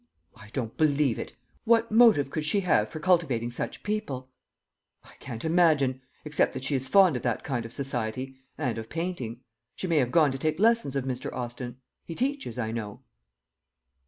[0.35, 1.35] "I don't believe it.
[1.63, 4.31] What motive could she have for cultivating such people?"
[5.03, 8.89] "I can't imagine except that she is fond of that kind of society, and of
[8.89, 9.41] painting.
[9.75, 11.31] She may have gone to take lessons of Mr.
[11.31, 11.77] Austin.
[12.03, 13.01] He teaches, I know."